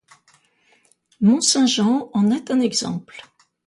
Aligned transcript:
Mont-Saint-Jean 1.19 2.09
en 2.13 2.31
est 2.31 2.49
un 2.49 2.59
exemple. 2.59 3.21